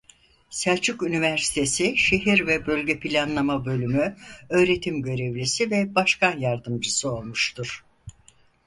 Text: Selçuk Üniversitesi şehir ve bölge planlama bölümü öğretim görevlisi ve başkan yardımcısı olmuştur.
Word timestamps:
Selçuk 0.49 1.03
Üniversitesi 1.03 1.97
şehir 1.97 2.47
ve 2.47 2.65
bölge 2.67 2.99
planlama 2.99 3.65
bölümü 3.65 4.17
öğretim 4.49 5.01
görevlisi 5.01 5.71
ve 5.71 5.95
başkan 5.95 6.39
yardımcısı 6.39 7.11
olmuştur. 7.11 7.83